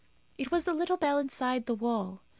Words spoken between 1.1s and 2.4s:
inside the wall.